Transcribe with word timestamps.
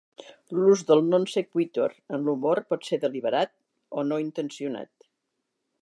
L'ús 0.59 0.79
de 0.91 0.95
'non 1.09 1.27
sequitur' 1.33 1.93
en 2.19 2.25
humor 2.33 2.63
pot 2.73 2.89
ser 2.91 2.99
deliberat 3.05 3.55
o 4.03 4.07
no 4.09 4.21
intencional. 4.27 4.93